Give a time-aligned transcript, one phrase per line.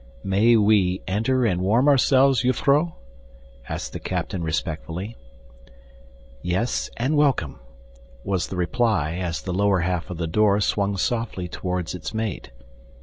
[0.23, 2.93] "May we enter and warm ourselves, jufvrouw?"
[3.69, 5.15] asked the captain respectfully.
[6.41, 7.59] "Yes, and welcome"
[8.23, 12.49] was the reply as the lower half of the door swung softly toward its mate.